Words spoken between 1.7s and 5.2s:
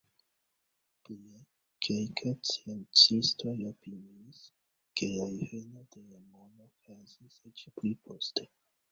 kelkaj sciencistoj opiniis, ke